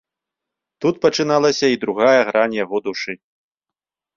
[0.85, 3.13] Тут пачыналася і другая грань яго душы.